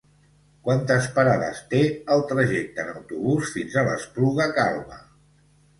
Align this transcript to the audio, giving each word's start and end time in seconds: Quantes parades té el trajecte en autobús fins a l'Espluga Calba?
Quantes 0.67 1.09
parades 1.17 1.61
té 1.75 1.81
el 2.15 2.25
trajecte 2.33 2.85
en 2.87 2.91
autobús 2.97 3.53
fins 3.59 3.79
a 3.83 3.87
l'Espluga 3.91 4.51
Calba? 4.59 5.01